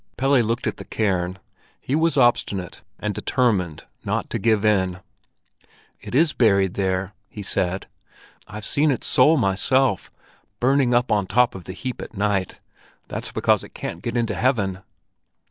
[0.17, 1.37] Pelle looked at the cairn.
[1.79, 5.01] He was obstinate, and determined not to give in.
[5.99, 7.85] "It is buried there," he said.
[8.47, 10.09] "I've seen its soul myself,
[10.59, 12.59] burning up on the top of the heap at night.
[13.09, 14.79] That's because it can't get into heaven."